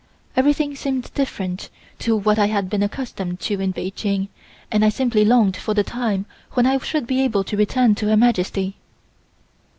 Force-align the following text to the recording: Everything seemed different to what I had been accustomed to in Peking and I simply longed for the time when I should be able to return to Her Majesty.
Everything 0.35 0.75
seemed 0.75 1.13
different 1.13 1.69
to 1.99 2.17
what 2.17 2.39
I 2.39 2.47
had 2.47 2.71
been 2.71 2.81
accustomed 2.81 3.39
to 3.41 3.61
in 3.61 3.71
Peking 3.71 4.29
and 4.71 4.83
I 4.83 4.89
simply 4.89 5.23
longed 5.23 5.55
for 5.55 5.75
the 5.75 5.83
time 5.83 6.25
when 6.53 6.65
I 6.65 6.79
should 6.79 7.05
be 7.05 7.21
able 7.21 7.43
to 7.43 7.55
return 7.55 7.93
to 7.93 8.07
Her 8.07 8.17
Majesty. 8.17 8.77